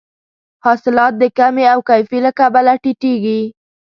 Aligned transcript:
حاصلات 0.65 1.13
د 1.21 1.23
کمې 1.37 1.65
او 1.73 1.79
کیفي 1.89 2.19
له 2.25 2.31
کبله 2.39 2.73
ټیټیږي. 2.83 3.41